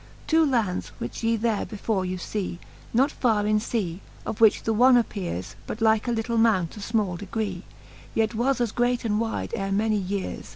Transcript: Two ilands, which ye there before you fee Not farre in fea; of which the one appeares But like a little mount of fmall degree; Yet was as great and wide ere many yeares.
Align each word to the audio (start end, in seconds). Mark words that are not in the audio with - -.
Two 0.25 0.45
ilands, 0.47 0.87
which 0.97 1.21
ye 1.23 1.35
there 1.35 1.63
before 1.63 2.05
you 2.05 2.17
fee 2.17 2.57
Not 2.91 3.11
farre 3.11 3.45
in 3.45 3.59
fea; 3.59 4.01
of 4.25 4.41
which 4.41 4.63
the 4.63 4.73
one 4.73 4.95
appeares 4.97 5.53
But 5.67 5.79
like 5.79 6.07
a 6.07 6.11
little 6.11 6.39
mount 6.39 6.75
of 6.75 6.81
fmall 6.81 7.19
degree; 7.19 7.65
Yet 8.15 8.33
was 8.33 8.59
as 8.59 8.71
great 8.71 9.05
and 9.05 9.19
wide 9.19 9.53
ere 9.55 9.71
many 9.71 9.97
yeares. 9.99 10.49